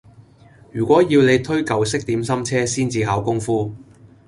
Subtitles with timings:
[0.71, 3.71] 如果要你推舊式點心車先至考功夫